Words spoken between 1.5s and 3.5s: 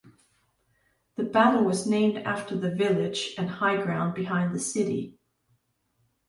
was named after the village and